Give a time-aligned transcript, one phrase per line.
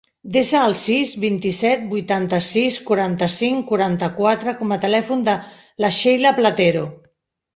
[0.35, 5.35] Desa el sis, vint-i-set, vuitanta-sis, quaranta-cinc, quaranta-quatre com a telèfon de
[5.85, 6.85] la Sheila Platero.